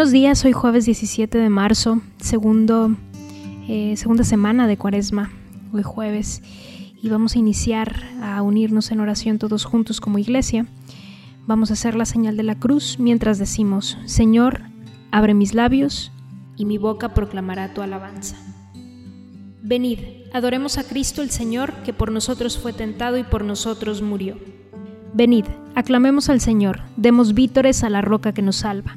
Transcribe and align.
Buenos 0.00 0.12
días, 0.12 0.42
hoy 0.46 0.52
jueves 0.52 0.86
17 0.86 1.36
de 1.36 1.50
marzo, 1.50 2.00
segundo, 2.16 2.96
eh, 3.68 3.92
segunda 3.98 4.24
semana 4.24 4.66
de 4.66 4.78
cuaresma, 4.78 5.30
hoy 5.74 5.82
jueves, 5.82 6.40
y 7.02 7.10
vamos 7.10 7.36
a 7.36 7.38
iniciar 7.38 8.02
a 8.22 8.40
unirnos 8.40 8.92
en 8.92 9.00
oración 9.00 9.38
todos 9.38 9.66
juntos 9.66 10.00
como 10.00 10.16
iglesia. 10.16 10.64
Vamos 11.46 11.68
a 11.68 11.74
hacer 11.74 11.96
la 11.96 12.06
señal 12.06 12.38
de 12.38 12.44
la 12.44 12.54
cruz 12.54 12.96
mientras 12.98 13.38
decimos, 13.38 13.98
Señor, 14.06 14.62
abre 15.10 15.34
mis 15.34 15.52
labios 15.52 16.12
y 16.56 16.64
mi 16.64 16.78
boca 16.78 17.12
proclamará 17.12 17.74
tu 17.74 17.82
alabanza. 17.82 18.36
Venid, 19.62 19.98
adoremos 20.32 20.78
a 20.78 20.84
Cristo 20.84 21.20
el 21.20 21.28
Señor, 21.28 21.74
que 21.84 21.92
por 21.92 22.10
nosotros 22.10 22.56
fue 22.56 22.72
tentado 22.72 23.18
y 23.18 23.22
por 23.22 23.44
nosotros 23.44 24.00
murió. 24.00 24.38
Venid, 25.12 25.44
aclamemos 25.74 26.30
al 26.30 26.40
Señor, 26.40 26.80
demos 26.96 27.34
vítores 27.34 27.84
a 27.84 27.90
la 27.90 28.00
roca 28.00 28.32
que 28.32 28.40
nos 28.40 28.56
salva. 28.56 28.96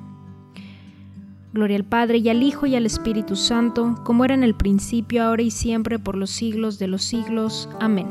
Gloria 1.53 1.75
al 1.75 1.83
Padre 1.83 2.19
y 2.19 2.29
al 2.29 2.43
Hijo 2.43 2.65
y 2.65 2.75
al 2.75 2.85
Espíritu 2.85 3.35
Santo, 3.35 3.99
como 4.05 4.23
era 4.23 4.33
en 4.33 4.43
el 4.43 4.55
principio, 4.55 5.23
ahora 5.23 5.41
y 5.41 5.51
siempre, 5.51 5.99
por 5.99 6.15
los 6.15 6.29
siglos 6.29 6.79
de 6.79 6.87
los 6.87 7.03
siglos. 7.03 7.67
Amén. 7.81 8.07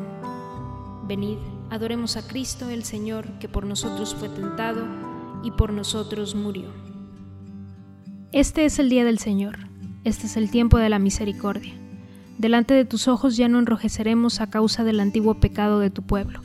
Venid, 1.09 1.39
adoremos 1.71 2.19
a 2.19 2.29
Cristo 2.29 2.69
el 2.69 2.85
Señor, 2.85 3.27
que 3.39 3.49
por 3.49 3.65
nosotros 3.65 4.15
fue 4.15 4.29
tentado 4.29 4.85
y 5.43 5.53
por 5.53 5.73
nosotros 5.73 6.35
murió. 6.35 6.69
Este 8.31 8.67
es 8.67 8.79
el 8.79 8.91
día 8.91 9.05
del 9.07 9.19
Señor, 9.19 9.57
este 10.05 10.27
es 10.27 10.37
el 10.37 10.51
tiempo 10.51 10.77
de 10.77 10.91
la 10.91 10.99
misericordia. 10.99 11.73
Delante 12.37 12.75
de 12.75 12.85
tus 12.85 13.09
ojos 13.09 13.39
ya 13.39 13.49
no 13.49 13.59
enrojeceremos 13.59 14.43
a 14.43 14.51
causa 14.51 14.85
del 14.85 15.01
antiguo 15.01 15.41
pecado 15.41 15.81
de 15.81 15.91
tu 15.91 16.03
pueblo. 16.03 16.43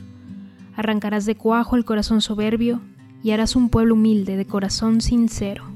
Arrancarás 0.74 1.26
de 1.26 1.36
cuajo 1.36 1.76
el 1.76 1.84
corazón 1.84 2.22
soberbio 2.22 2.80
y 3.22 3.32
harás 3.32 3.54
un 3.54 3.68
pueblo 3.68 3.94
humilde 3.94 4.36
de 4.36 4.46
corazón 4.46 5.02
sincero. 5.02 5.75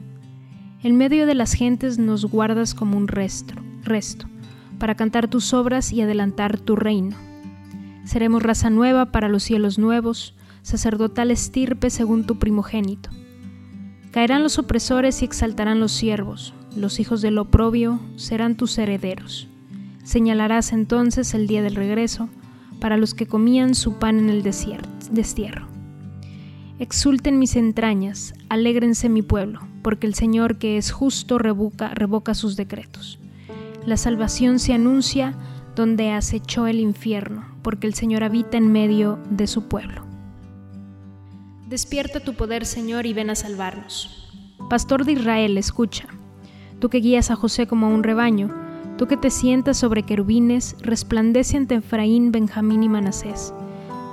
En 0.82 0.96
medio 0.96 1.26
de 1.26 1.34
las 1.34 1.52
gentes 1.52 1.98
nos 1.98 2.24
guardas 2.24 2.74
como 2.74 2.96
un 2.96 3.06
resto, 3.06 3.52
resto, 3.82 4.26
para 4.78 4.94
cantar 4.94 5.28
tus 5.28 5.52
obras 5.52 5.92
y 5.92 6.00
adelantar 6.00 6.58
tu 6.58 6.74
reino. 6.74 7.16
Seremos 8.04 8.42
raza 8.42 8.70
nueva 8.70 9.12
para 9.12 9.28
los 9.28 9.42
cielos 9.42 9.78
nuevos, 9.78 10.34
sacerdotal 10.62 11.30
estirpe 11.30 11.90
según 11.90 12.24
tu 12.24 12.38
primogénito. 12.38 13.10
Caerán 14.10 14.42
los 14.42 14.58
opresores 14.58 15.20
y 15.20 15.26
exaltarán 15.26 15.80
los 15.80 15.92
siervos, 15.92 16.54
los 16.74 16.98
hijos 16.98 17.20
del 17.20 17.36
oprobio 17.36 18.00
serán 18.16 18.56
tus 18.56 18.78
herederos. 18.78 19.48
Señalarás 20.02 20.72
entonces 20.72 21.34
el 21.34 21.46
día 21.46 21.62
del 21.62 21.74
regreso 21.74 22.30
para 22.80 22.96
los 22.96 23.12
que 23.12 23.26
comían 23.26 23.74
su 23.74 23.98
pan 23.98 24.18
en 24.18 24.30
el 24.30 24.42
destierro. 24.42 25.79
Exulten 26.80 27.38
mis 27.38 27.56
entrañas, 27.56 28.32
alégrense 28.48 29.10
mi 29.10 29.20
pueblo, 29.20 29.60
porque 29.82 30.06
el 30.06 30.14
Señor 30.14 30.56
que 30.56 30.78
es 30.78 30.92
justo 30.92 31.36
revoca, 31.36 31.88
revoca 31.88 32.32
sus 32.32 32.56
decretos. 32.56 33.18
La 33.84 33.98
salvación 33.98 34.58
se 34.58 34.72
anuncia 34.72 35.34
donde 35.76 36.12
acechó 36.12 36.66
el 36.66 36.80
infierno, 36.80 37.44
porque 37.60 37.86
el 37.86 37.92
Señor 37.92 38.24
habita 38.24 38.56
en 38.56 38.72
medio 38.72 39.18
de 39.28 39.46
su 39.46 39.64
pueblo. 39.64 40.06
Despierta 41.68 42.20
tu 42.20 42.32
poder, 42.32 42.64
Señor, 42.64 43.04
y 43.04 43.12
ven 43.12 43.28
a 43.28 43.34
salvarnos. 43.34 44.32
Pastor 44.70 45.04
de 45.04 45.12
Israel, 45.12 45.58
escucha. 45.58 46.06
Tú 46.78 46.88
que 46.88 47.00
guías 47.00 47.30
a 47.30 47.36
José 47.36 47.66
como 47.66 47.88
a 47.88 47.90
un 47.90 48.02
rebaño, 48.02 48.56
tú 48.96 49.06
que 49.06 49.18
te 49.18 49.28
sientas 49.28 49.76
sobre 49.76 50.04
querubines, 50.04 50.76
resplandece 50.80 51.58
ante 51.58 51.74
Efraín, 51.74 52.32
Benjamín 52.32 52.82
y 52.82 52.88
Manasés. 52.88 53.52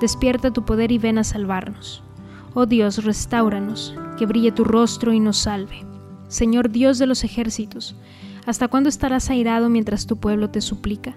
Despierta 0.01 0.51
tu 0.51 0.65
poder 0.65 0.91
y 0.91 0.97
ven 0.97 1.17
a 1.17 1.23
salvarnos. 1.23 2.03
Oh 2.59 2.65
Dios, 2.65 3.03
restauranos, 3.03 3.93
que 4.17 4.25
brille 4.25 4.51
tu 4.51 4.63
rostro 4.63 5.13
y 5.13 5.19
nos 5.19 5.37
salve. 5.37 5.85
Señor 6.27 6.71
Dios 6.71 6.97
de 6.97 7.05
los 7.05 7.23
ejércitos, 7.23 7.95
¿hasta 8.47 8.67
cuándo 8.67 8.89
estarás 8.89 9.29
airado 9.29 9.69
mientras 9.69 10.07
tu 10.07 10.17
pueblo 10.17 10.49
te 10.49 10.61
suplica? 10.61 11.15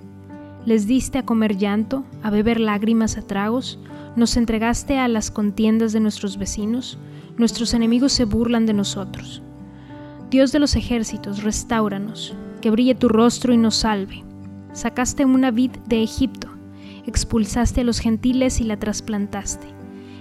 Les 0.66 0.86
diste 0.86 1.16
a 1.16 1.24
comer 1.24 1.56
llanto, 1.56 2.04
a 2.22 2.28
beber 2.28 2.60
lágrimas 2.60 3.16
a 3.16 3.22
tragos, 3.22 3.78
nos 4.16 4.36
entregaste 4.36 4.98
a 4.98 5.08
las 5.08 5.30
contiendas 5.30 5.94
de 5.94 6.00
nuestros 6.00 6.36
vecinos, 6.36 6.98
nuestros 7.38 7.72
enemigos 7.72 8.12
se 8.12 8.26
burlan 8.26 8.66
de 8.66 8.74
nosotros. 8.74 9.40
Dios 10.28 10.52
de 10.52 10.58
los 10.58 10.76
ejércitos, 10.76 11.42
restauranos, 11.42 12.34
que 12.60 12.70
brille 12.70 12.94
tu 12.94 13.08
rostro 13.08 13.54
y 13.54 13.56
nos 13.56 13.76
salve. 13.76 14.24
Sacaste 14.74 15.24
una 15.24 15.50
vid 15.50 15.70
de 15.86 16.02
Egipto, 16.02 16.48
expulsaste 17.06 17.80
a 17.80 17.84
los 17.84 17.98
gentiles 17.98 18.60
y 18.60 18.64
la 18.64 18.78
trasplantaste. 18.78 19.79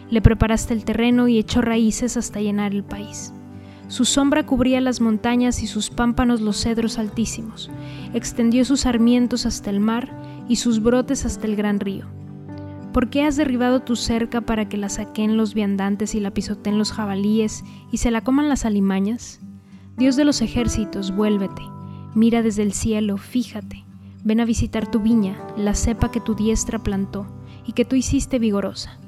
Le 0.10 0.22
preparaste 0.22 0.74
el 0.74 0.86
terreno 0.86 1.28
y 1.28 1.38
echó 1.38 1.62
raíces 1.62 2.18
hasta 2.18 2.42
llenar 2.42 2.74
el 2.74 2.84
país. 2.84 3.34
Su 3.88 4.06
sombra 4.06 4.46
cubría 4.46 4.82
las 4.82 5.02
montañas 5.02 5.64
y 5.64 5.68
sus 5.68 5.90
pámpanos 5.90 6.42
los 6.42 6.62
cedros 6.62 7.00
altísimos. 7.00 7.72
Extendió 8.14 8.64
sus 8.66 8.82
sarmientos 8.82 9.46
hasta 9.46 9.70
el 9.70 9.80
mar 9.80 10.12
y 10.48 10.58
sus 10.58 10.82
brotes 10.82 11.26
hasta 11.26 11.48
el 11.48 11.56
gran 11.56 11.80
río. 11.80 12.06
¿Por 12.94 13.10
qué 13.10 13.24
has 13.24 13.36
derribado 13.36 13.82
tu 13.82 13.96
cerca 13.96 14.42
para 14.42 14.68
que 14.68 14.78
la 14.78 14.90
saquen 14.90 15.38
los 15.38 15.54
viandantes 15.54 16.16
y 16.16 16.20
la 16.20 16.32
pisoteen 16.32 16.78
los 16.78 16.92
jabalíes 16.92 17.64
y 17.92 17.98
se 17.98 18.10
la 18.10 18.22
coman 18.22 18.50
las 18.50 18.66
alimañas? 18.66 19.40
Dios 19.96 20.16
de 20.16 20.26
los 20.26 20.42
ejércitos, 20.42 21.16
vuélvete, 21.16 21.62
mira 22.16 22.42
desde 22.42 22.64
el 22.64 22.74
cielo, 22.74 23.18
fíjate, 23.18 23.86
ven 24.24 24.40
a 24.40 24.46
visitar 24.46 24.90
tu 24.90 25.00
viña, 25.00 25.38
la 25.56 25.76
cepa 25.76 26.10
que 26.10 26.20
tu 26.20 26.36
diestra 26.36 26.80
plantó 26.80 27.28
y 27.66 27.74
que 27.74 27.86
tú 27.86 27.96
hiciste 27.96 28.40
vigorosa. 28.40 29.00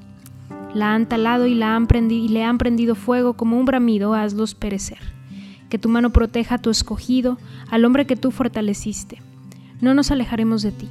La 0.73 0.93
han 0.93 1.07
talado 1.07 1.47
y, 1.47 1.55
la 1.55 1.75
han 1.75 1.87
y 2.09 2.29
le 2.29 2.43
han 2.43 2.57
prendido 2.57 2.95
fuego 2.95 3.33
como 3.33 3.59
un 3.59 3.65
bramido, 3.65 4.13
hazlos 4.13 4.55
perecer. 4.55 4.99
Que 5.69 5.77
tu 5.77 5.89
mano 5.89 6.11
proteja 6.11 6.55
a 6.55 6.61
tu 6.61 6.69
escogido, 6.69 7.37
al 7.69 7.85
hombre 7.85 8.05
que 8.05 8.15
tú 8.15 8.31
fortaleciste. 8.31 9.21
No 9.81 9.93
nos 9.93 10.11
alejaremos 10.11 10.61
de 10.61 10.71
ti. 10.71 10.87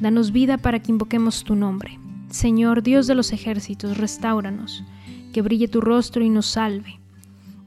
Danos 0.00 0.32
vida 0.32 0.58
para 0.58 0.80
que 0.80 0.92
invoquemos 0.92 1.44
tu 1.44 1.56
nombre. 1.56 1.98
Señor 2.30 2.82
Dios 2.82 3.06
de 3.06 3.14
los 3.14 3.32
ejércitos, 3.32 3.98
restauranos, 3.98 4.84
que 5.32 5.42
brille 5.42 5.68
tu 5.68 5.80
rostro 5.80 6.22
y 6.22 6.28
nos 6.28 6.46
salve. 6.46 7.00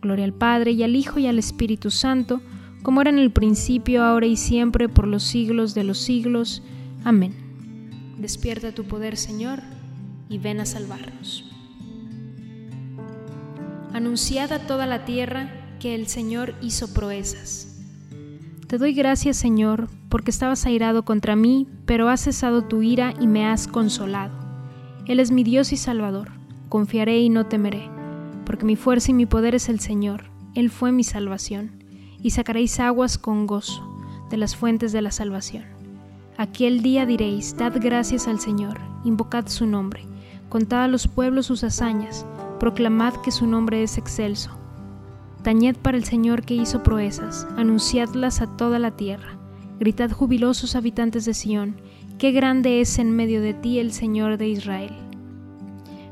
Gloria 0.01 0.25
al 0.25 0.33
Padre 0.33 0.71
y 0.71 0.83
al 0.83 0.95
Hijo 0.95 1.19
y 1.19 1.27
al 1.27 1.39
Espíritu 1.39 1.91
Santo, 1.91 2.41
como 2.81 3.01
era 3.01 3.09
en 3.09 3.19
el 3.19 3.31
principio, 3.31 4.03
ahora 4.03 4.25
y 4.25 4.37
siempre, 4.37 4.89
por 4.89 5.07
los 5.07 5.23
siglos 5.23 5.73
de 5.73 5.83
los 5.83 5.97
siglos. 5.97 6.63
Amén. 7.03 7.33
Despierta 8.17 8.73
tu 8.73 8.83
poder, 8.85 9.17
Señor, 9.17 9.61
y 10.33 10.39
ven 10.39 10.59
a 10.59 10.65
salvarnos. 10.65 11.45
Anunciad 13.93 14.51
a 14.51 14.65
toda 14.65 14.87
la 14.87 15.05
tierra 15.05 15.51
que 15.79 15.93
el 15.93 16.07
Señor 16.07 16.55
hizo 16.59 16.91
proezas. 16.91 17.79
Te 18.65 18.79
doy 18.79 18.93
gracias, 18.95 19.37
Señor, 19.37 19.89
porque 20.09 20.31
estabas 20.31 20.65
airado 20.65 21.05
contra 21.05 21.35
mí, 21.35 21.67
pero 21.85 22.09
has 22.09 22.21
cesado 22.21 22.63
tu 22.63 22.81
ira 22.81 23.13
y 23.19 23.27
me 23.27 23.45
has 23.45 23.67
consolado. 23.67 24.33
Él 25.05 25.19
es 25.19 25.29
mi 25.29 25.43
Dios 25.43 25.71
y 25.71 25.77
Salvador. 25.77 26.31
Confiaré 26.67 27.19
y 27.19 27.29
no 27.29 27.45
temeré, 27.45 27.87
porque 28.43 28.65
mi 28.65 28.75
fuerza 28.75 29.11
y 29.11 29.13
mi 29.13 29.27
poder 29.27 29.53
es 29.53 29.69
el 29.69 29.79
Señor. 29.79 30.31
Él 30.55 30.71
fue 30.71 30.91
mi 30.91 31.03
salvación. 31.03 31.83
Y 32.23 32.31
sacaréis 32.31 32.79
aguas 32.79 33.19
con 33.19 33.45
gozo 33.45 33.87
de 34.31 34.37
las 34.37 34.55
fuentes 34.55 34.93
de 34.93 35.03
la 35.03 35.11
salvación. 35.11 35.65
Aquel 36.37 36.81
día 36.81 37.05
diréis, 37.05 37.55
dad 37.55 37.73
gracias 37.79 38.27
al 38.27 38.39
Señor, 38.39 38.79
invocad 39.03 39.47
su 39.47 39.67
nombre, 39.67 40.07
contad 40.53 40.83
a 40.83 40.87
los 40.87 41.07
pueblos 41.07 41.47
sus 41.47 41.63
hazañas, 41.63 42.27
proclamad 42.59 43.15
que 43.23 43.31
su 43.31 43.47
nombre 43.47 43.81
es 43.81 43.97
excelso. 43.97 44.51
Tañed 45.41 45.75
para 45.75 45.97
el 45.97 46.03
Señor 46.03 46.43
que 46.43 46.53
hizo 46.53 46.83
proezas, 46.83 47.47
anunciadlas 47.57 48.39
a 48.39 48.55
toda 48.55 48.77
la 48.77 48.91
tierra. 48.91 49.35
Gritad 49.79 50.11
jubilosos 50.11 50.75
habitantes 50.75 51.25
de 51.25 51.33
Sión, 51.33 51.75
Qué 52.19 52.31
grande 52.31 52.81
es 52.81 52.99
en 52.99 53.15
medio 53.15 53.41
de 53.41 53.55
ti 53.55 53.79
el 53.79 53.91
Señor 53.91 54.37
de 54.37 54.47
Israel. 54.47 54.93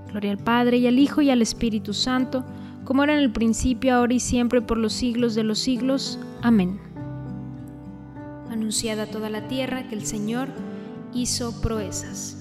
Gloria 0.10 0.32
al 0.32 0.40
Padre 0.40 0.78
y 0.78 0.88
al 0.88 0.98
Hijo 0.98 1.22
y 1.22 1.30
al 1.30 1.44
Espíritu 1.44 1.94
Santo, 1.94 2.44
como 2.84 3.04
era 3.04 3.14
en 3.14 3.20
el 3.20 3.32
principio, 3.32 3.94
ahora 3.94 4.16
y 4.16 4.20
siempre, 4.20 4.60
por 4.60 4.80
los 4.80 4.94
siglos 4.94 5.36
de 5.36 5.44
los 5.44 5.60
siglos. 5.60 6.18
Amén. 6.42 6.80
Anunciada 8.50 9.04
a 9.04 9.06
toda 9.06 9.30
la 9.30 9.48
tierra 9.48 9.88
que 9.88 9.94
el 9.94 10.04
Señor 10.04 10.48
hizo 11.14 11.62
proezas. 11.62 12.41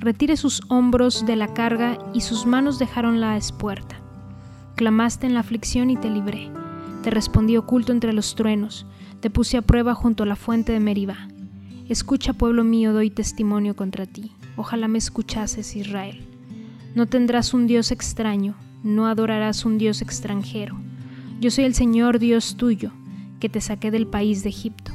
retire 0.00 0.38
sus 0.38 0.62
hombros 0.68 1.26
de 1.26 1.36
la 1.36 1.52
carga 1.52 1.98
y 2.14 2.22
sus 2.22 2.46
manos 2.46 2.78
dejaron 2.78 3.20
la 3.20 3.36
espuerta. 3.36 4.00
Clamaste 4.74 5.26
en 5.26 5.34
la 5.34 5.40
aflicción 5.40 5.90
y 5.90 5.96
te 5.96 6.08
libré, 6.08 6.50
te 7.02 7.10
respondí 7.10 7.58
oculto 7.58 7.92
entre 7.92 8.14
los 8.14 8.34
truenos, 8.34 8.86
te 9.20 9.28
puse 9.28 9.58
a 9.58 9.62
prueba 9.62 9.94
junto 9.94 10.22
a 10.22 10.26
la 10.26 10.36
fuente 10.36 10.72
de 10.72 10.80
Meribá. 10.80 11.28
Escucha, 11.90 12.32
pueblo 12.32 12.64
mío, 12.64 12.94
doy 12.94 13.10
testimonio 13.10 13.76
contra 13.76 14.06
ti. 14.06 14.32
Ojalá 14.56 14.88
me 14.88 14.96
escuchases, 14.96 15.76
Israel. 15.76 16.24
No 16.94 17.06
tendrás 17.06 17.52
un 17.52 17.66
Dios 17.66 17.90
extraño, 17.90 18.54
no 18.82 19.06
adorarás 19.06 19.66
un 19.66 19.76
Dios 19.76 20.00
extranjero. 20.00 20.76
Yo 21.40 21.50
soy 21.50 21.64
el 21.64 21.74
Señor 21.74 22.18
Dios 22.18 22.56
tuyo, 22.56 22.92
que 23.38 23.50
te 23.50 23.60
saqué 23.60 23.90
del 23.90 24.06
país 24.06 24.42
de 24.42 24.48
Egipto. 24.48 24.92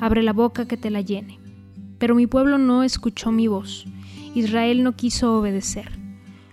Abre 0.00 0.22
la 0.22 0.32
boca 0.32 0.68
que 0.68 0.76
te 0.76 0.90
la 0.90 1.00
llene. 1.00 1.40
Pero 1.98 2.14
mi 2.14 2.26
pueblo 2.26 2.58
no 2.58 2.84
escuchó 2.84 3.32
mi 3.32 3.48
voz. 3.48 3.86
Israel 4.36 4.82
no 4.82 4.92
quiso 4.96 5.34
obedecer. 5.38 5.98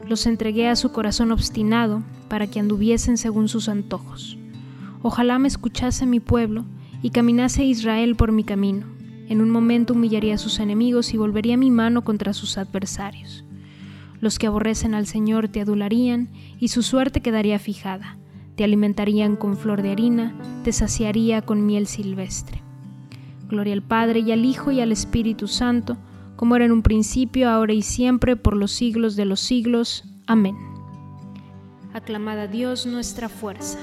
Los 0.08 0.26
entregué 0.26 0.70
a 0.70 0.78
su 0.78 0.94
corazón 0.94 1.34
obstinado 1.34 2.02
para 2.30 2.48
que 2.48 2.62
anduviesen 2.62 3.18
según 3.18 3.50
sus 3.50 3.68
antojos. 3.68 4.38
Ojalá 5.02 5.38
me 5.38 5.50
escuchase 5.50 6.06
mi 6.06 6.22
pueblo 6.22 6.64
y 7.02 7.10
caminase 7.10 7.66
Israel 7.66 8.16
por 8.16 8.32
mi 8.32 8.46
camino. 8.46 8.86
En 9.28 9.42
un 9.42 9.50
momento 9.50 9.92
humillaría 9.92 10.36
a 10.36 10.38
sus 10.38 10.60
enemigos 10.60 11.14
y 11.14 11.18
volvería 11.18 11.58
mi 11.58 11.72
mano 11.72 12.06
contra 12.06 12.32
sus 12.32 12.58
adversarios. 12.58 13.44
Los 14.22 14.40
que 14.40 14.48
aborrecen 14.48 14.94
al 14.94 15.06
Señor 15.06 15.50
te 15.50 15.60
adularían 15.60 16.30
y 16.62 16.70
su 16.70 16.84
suerte 16.84 17.20
quedaría 17.20 17.60
fijada. 17.60 18.18
Te 18.56 18.64
alimentarían 18.64 19.36
con 19.36 19.58
flor 19.58 19.82
de 19.82 19.92
harina, 19.92 20.34
te 20.64 20.72
saciaría 20.72 21.42
con 21.42 21.66
miel 21.66 21.88
silvestre. 21.88 22.62
Gloria 23.50 23.74
al 23.74 23.84
Padre 23.84 24.22
y 24.22 24.32
al 24.32 24.46
Hijo 24.46 24.72
y 24.72 24.80
al 24.80 24.94
Espíritu 24.94 25.50
Santo, 25.50 25.98
como 26.36 26.56
era 26.56 26.66
en 26.66 26.72
un 26.72 26.82
principio, 26.82 27.50
ahora 27.50 27.74
y 27.74 27.82
siempre, 27.82 28.36
por 28.36 28.56
los 28.56 28.72
siglos 28.72 29.16
de 29.16 29.26
los 29.26 29.40
siglos. 29.40 30.04
Amén. 30.28 30.56
Aclamad 31.94 32.40
a 32.40 32.48
Dios 32.48 32.86
nuestra 32.86 33.30
fuerza. 33.30 33.78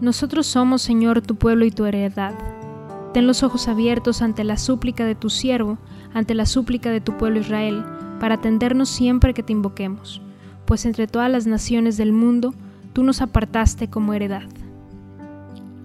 Nosotros 0.00 0.46
somos, 0.46 0.82
Señor, 0.82 1.22
tu 1.22 1.36
pueblo 1.36 1.64
y 1.64 1.70
tu 1.70 1.84
heredad. 1.84 2.34
Ten 3.12 3.26
los 3.26 3.42
ojos 3.42 3.68
abiertos 3.68 4.22
ante 4.22 4.42
la 4.42 4.56
súplica 4.56 5.04
de 5.04 5.14
tu 5.14 5.30
siervo, 5.30 5.78
ante 6.14 6.34
la 6.34 6.46
súplica 6.46 6.90
de 6.90 7.00
tu 7.00 7.16
pueblo 7.16 7.40
Israel, 7.40 7.84
para 8.18 8.36
atendernos 8.36 8.88
siempre 8.88 9.34
que 9.34 9.42
te 9.42 9.52
invoquemos, 9.52 10.22
pues 10.66 10.86
entre 10.86 11.06
todas 11.06 11.30
las 11.30 11.46
naciones 11.46 11.96
del 11.96 12.12
mundo 12.12 12.54
tú 12.92 13.02
nos 13.02 13.20
apartaste 13.20 13.88
como 13.88 14.14
heredad. 14.14 14.48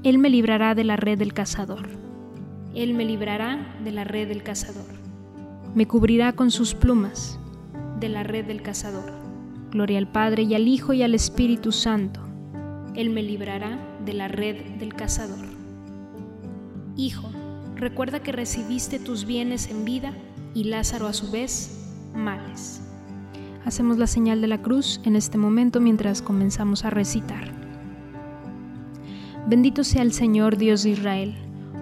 Él 0.04 0.20
me 0.20 0.30
librará 0.30 0.76
de 0.76 0.84
la 0.84 0.96
red 0.96 1.18
del 1.18 1.34
cazador. 1.34 2.07
Él 2.78 2.94
me 2.94 3.06
librará 3.06 3.76
de 3.84 3.92
la 3.92 4.04
red 4.04 4.28
del 4.28 4.44
cazador. 4.44 4.86
Me 5.74 5.88
cubrirá 5.88 6.34
con 6.34 6.52
sus 6.52 6.76
plumas 6.76 7.40
de 8.00 8.08
la 8.08 8.22
red 8.22 8.46
del 8.46 8.62
cazador. 8.62 9.12
Gloria 9.72 9.98
al 9.98 10.08
Padre 10.08 10.44
y 10.44 10.54
al 10.54 10.68
Hijo 10.68 10.94
y 10.94 11.02
al 11.02 11.16
Espíritu 11.16 11.72
Santo. 11.72 12.20
Él 12.94 13.10
me 13.10 13.24
librará 13.24 13.80
de 14.06 14.14
la 14.14 14.28
red 14.28 14.78
del 14.78 14.94
cazador. 14.94 15.44
Hijo, 16.96 17.32
recuerda 17.76 18.22
que 18.22 18.32
recibiste 18.32 19.00
tus 19.00 19.26
bienes 19.26 19.72
en 19.72 19.84
vida 19.84 20.14
y 20.54 20.66
Lázaro 20.66 21.08
a 21.08 21.14
su 21.14 21.32
vez 21.32 21.84
males. 22.14 22.84
Hacemos 23.66 23.98
la 23.98 24.06
señal 24.06 24.40
de 24.40 24.48
la 24.50 24.62
cruz 24.62 25.02
en 25.04 25.16
este 25.16 25.40
momento 25.40 25.82
mientras 25.82 26.22
comenzamos 26.22 26.86
a 26.86 26.92
recitar. 26.92 27.52
Bendito 29.48 29.84
sea 29.84 30.04
el 30.04 30.14
Señor 30.14 30.58
Dios 30.58 30.84
de 30.84 30.92
Israel, 30.92 31.47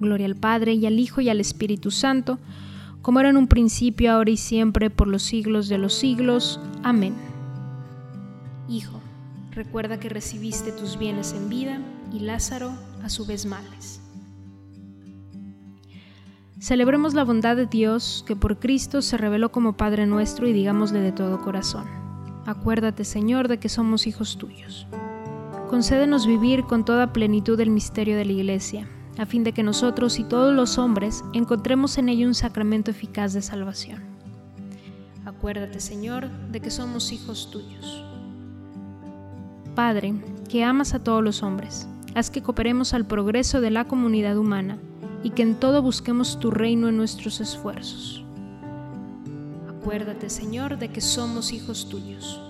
Gloria 0.00 0.26
al 0.26 0.36
Padre 0.36 0.74
y 0.74 0.86
al 0.86 0.98
Hijo 0.98 1.20
y 1.20 1.28
al 1.28 1.40
Espíritu 1.40 1.90
Santo, 1.90 2.38
como 3.02 3.20
era 3.20 3.30
en 3.30 3.36
un 3.36 3.46
principio, 3.46 4.12
ahora 4.12 4.30
y 4.30 4.36
siempre, 4.36 4.90
por 4.90 5.08
los 5.08 5.22
siglos 5.22 5.68
de 5.68 5.78
los 5.78 5.94
siglos. 5.94 6.60
Amén. 6.82 7.14
Hijo, 8.68 9.00
recuerda 9.52 10.00
que 10.00 10.08
recibiste 10.08 10.72
tus 10.72 10.98
bienes 10.98 11.32
en 11.32 11.48
vida 11.48 11.80
y 12.12 12.20
Lázaro 12.20 12.72
a 13.02 13.08
su 13.08 13.24
vez 13.24 13.46
males. 13.46 14.00
Celebremos 16.58 17.14
la 17.14 17.22
bondad 17.22 17.54
de 17.54 17.66
Dios 17.66 18.24
que 18.26 18.34
por 18.34 18.58
Cristo 18.58 19.02
se 19.02 19.16
reveló 19.16 19.52
como 19.52 19.76
Padre 19.76 20.06
nuestro 20.06 20.48
y 20.48 20.52
digámosle 20.52 21.00
de 21.00 21.12
todo 21.12 21.40
corazón. 21.42 21.86
Acuérdate, 22.46 23.04
Señor, 23.04 23.48
de 23.48 23.58
que 23.58 23.68
somos 23.68 24.06
hijos 24.06 24.38
tuyos. 24.38 24.86
Concédenos 25.68 26.26
vivir 26.26 26.64
con 26.64 26.84
toda 26.84 27.12
plenitud 27.12 27.60
el 27.60 27.70
misterio 27.70 28.16
de 28.16 28.24
la 28.24 28.32
Iglesia, 28.32 28.88
a 29.18 29.26
fin 29.26 29.44
de 29.44 29.52
que 29.52 29.62
nosotros 29.62 30.18
y 30.18 30.24
todos 30.24 30.54
los 30.54 30.78
hombres 30.78 31.24
encontremos 31.32 31.98
en 31.98 32.08
ello 32.08 32.26
un 32.26 32.34
sacramento 32.34 32.90
eficaz 32.90 33.32
de 33.32 33.42
salvación. 33.42 34.02
Acuérdate, 35.24 35.80
Señor, 35.80 36.28
de 36.50 36.60
que 36.60 36.70
somos 36.70 37.12
hijos 37.12 37.50
tuyos. 37.50 38.04
Padre, 39.74 40.14
que 40.48 40.64
amas 40.64 40.94
a 40.94 41.02
todos 41.02 41.22
los 41.22 41.42
hombres, 41.42 41.86
haz 42.14 42.30
que 42.30 42.42
cooperemos 42.42 42.94
al 42.94 43.06
progreso 43.06 43.60
de 43.60 43.70
la 43.70 43.84
comunidad 43.84 44.38
humana 44.38 44.78
y 45.22 45.30
que 45.30 45.42
en 45.42 45.56
todo 45.56 45.82
busquemos 45.82 46.38
tu 46.38 46.50
reino 46.50 46.88
en 46.88 46.96
nuestros 46.96 47.40
esfuerzos. 47.40 48.24
Acuérdate, 49.68 50.30
Señor, 50.30 50.78
de 50.78 50.88
que 50.88 51.00
somos 51.00 51.52
hijos 51.52 51.88
tuyos. 51.88 52.40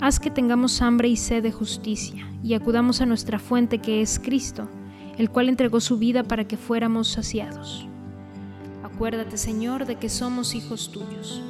Haz 0.00 0.20
que 0.20 0.30
tengamos 0.30 0.82
hambre 0.82 1.08
y 1.08 1.16
sed 1.16 1.42
de 1.42 1.52
justicia 1.52 2.26
y 2.42 2.54
acudamos 2.54 3.00
a 3.00 3.06
nuestra 3.06 3.38
fuente 3.38 3.78
que 3.78 4.02
es 4.02 4.18
Cristo, 4.18 4.68
el 5.18 5.30
cual 5.30 5.48
entregó 5.48 5.80
su 5.80 5.98
vida 5.98 6.22
para 6.22 6.46
que 6.46 6.56
fuéramos 6.56 7.08
saciados. 7.08 7.86
Acuérdate, 8.82 9.36
Señor, 9.38 9.86
de 9.86 9.96
que 9.96 10.08
somos 10.08 10.54
hijos 10.54 10.92
tuyos. 10.92 11.42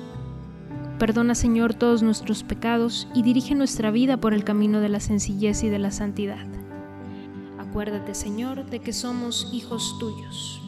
Perdona, 0.98 1.34
Señor, 1.34 1.74
todos 1.74 2.02
nuestros 2.02 2.44
pecados 2.44 3.08
y 3.14 3.22
dirige 3.22 3.54
nuestra 3.54 3.90
vida 3.90 4.16
por 4.16 4.32
el 4.32 4.44
camino 4.44 4.80
de 4.80 4.88
la 4.88 5.00
sencillez 5.00 5.62
y 5.64 5.68
de 5.68 5.78
la 5.78 5.90
santidad. 5.90 6.46
Acuérdate, 7.58 8.14
Señor, 8.14 8.64
de 8.70 8.78
que 8.78 8.92
somos 8.92 9.50
hijos 9.52 9.96
tuyos. 9.98 10.62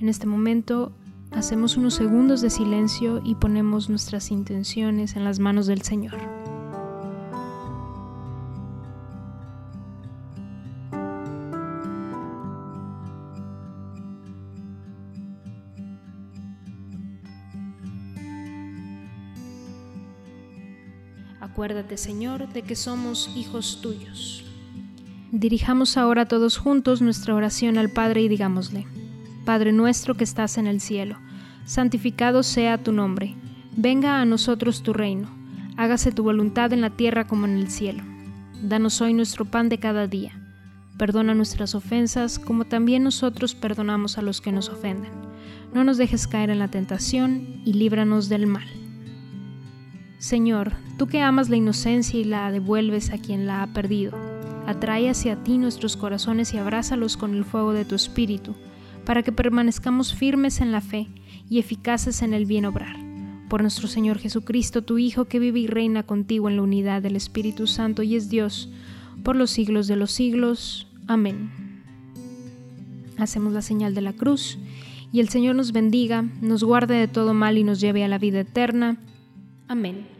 En 0.00 0.08
este 0.08 0.26
momento 0.26 0.92
hacemos 1.32 1.76
unos 1.76 1.94
segundos 1.94 2.40
de 2.40 2.50
silencio 2.50 3.20
y 3.24 3.34
ponemos 3.34 3.90
nuestras 3.90 4.30
intenciones 4.30 5.16
en 5.16 5.24
las 5.24 5.40
manos 5.40 5.66
del 5.66 5.82
Señor. 5.82 6.35
Acuérdate, 21.56 21.96
Señor, 21.96 22.52
de 22.52 22.60
que 22.60 22.76
somos 22.76 23.30
hijos 23.34 23.80
tuyos. 23.80 24.44
Dirijamos 25.32 25.96
ahora 25.96 26.28
todos 26.28 26.58
juntos 26.58 27.00
nuestra 27.00 27.34
oración 27.34 27.78
al 27.78 27.88
Padre 27.88 28.20
y 28.20 28.28
digámosle, 28.28 28.86
Padre 29.46 29.72
nuestro 29.72 30.14
que 30.18 30.24
estás 30.24 30.58
en 30.58 30.66
el 30.66 30.82
cielo, 30.82 31.16
santificado 31.64 32.42
sea 32.42 32.76
tu 32.76 32.92
nombre, 32.92 33.36
venga 33.74 34.20
a 34.20 34.26
nosotros 34.26 34.82
tu 34.82 34.92
reino, 34.92 35.30
hágase 35.78 36.12
tu 36.12 36.22
voluntad 36.24 36.74
en 36.74 36.82
la 36.82 36.90
tierra 36.90 37.26
como 37.26 37.46
en 37.46 37.56
el 37.56 37.70
cielo. 37.70 38.02
Danos 38.62 39.00
hoy 39.00 39.14
nuestro 39.14 39.46
pan 39.46 39.70
de 39.70 39.78
cada 39.78 40.06
día. 40.06 40.38
Perdona 40.98 41.32
nuestras 41.32 41.74
ofensas 41.74 42.38
como 42.38 42.66
también 42.66 43.02
nosotros 43.02 43.54
perdonamos 43.54 44.18
a 44.18 44.22
los 44.22 44.42
que 44.42 44.52
nos 44.52 44.68
ofenden. 44.68 45.12
No 45.72 45.84
nos 45.84 45.96
dejes 45.96 46.26
caer 46.26 46.50
en 46.50 46.58
la 46.58 46.68
tentación 46.68 47.62
y 47.64 47.72
líbranos 47.72 48.28
del 48.28 48.46
mal. 48.46 48.85
Señor, 50.18 50.72
tú 50.98 51.06
que 51.06 51.20
amas 51.20 51.48
la 51.48 51.56
inocencia 51.56 52.18
y 52.18 52.24
la 52.24 52.50
devuelves 52.50 53.10
a 53.10 53.18
quien 53.18 53.46
la 53.46 53.62
ha 53.62 53.66
perdido, 53.68 54.16
Atrae 54.66 55.08
hacia 55.08 55.36
ti 55.44 55.58
nuestros 55.58 55.96
corazones 55.96 56.52
y 56.52 56.58
abrázalos 56.58 57.16
con 57.16 57.34
el 57.34 57.44
fuego 57.44 57.72
de 57.72 57.84
tu 57.84 57.94
espíritu, 57.94 58.56
para 59.04 59.22
que 59.22 59.30
permanezcamos 59.30 60.12
firmes 60.12 60.60
en 60.60 60.72
la 60.72 60.80
fe 60.80 61.06
y 61.48 61.60
eficaces 61.60 62.20
en 62.22 62.34
el 62.34 62.46
bien 62.46 62.64
obrar. 62.64 62.96
Por 63.48 63.62
nuestro 63.62 63.86
Señor 63.86 64.18
Jesucristo, 64.18 64.82
tu 64.82 64.98
Hijo, 64.98 65.26
que 65.26 65.38
vive 65.38 65.60
y 65.60 65.68
reina 65.68 66.02
contigo 66.02 66.48
en 66.48 66.56
la 66.56 66.62
unidad 66.62 67.00
del 67.00 67.14
Espíritu 67.14 67.68
Santo 67.68 68.02
y 68.02 68.16
es 68.16 68.28
Dios, 68.28 68.68
por 69.22 69.36
los 69.36 69.52
siglos 69.52 69.86
de 69.86 69.94
los 69.94 70.10
siglos. 70.10 70.88
Amén. 71.06 71.52
Hacemos 73.18 73.52
la 73.52 73.62
señal 73.62 73.94
de 73.94 74.00
la 74.00 74.14
cruz, 74.14 74.58
y 75.12 75.20
el 75.20 75.28
Señor 75.28 75.54
nos 75.54 75.70
bendiga, 75.70 76.22
nos 76.40 76.64
guarde 76.64 76.96
de 76.96 77.06
todo 77.06 77.34
mal 77.34 77.56
y 77.56 77.62
nos 77.62 77.80
lleve 77.80 78.02
a 78.02 78.08
la 78.08 78.18
vida 78.18 78.40
eterna. 78.40 78.98
Amén. 79.68 80.15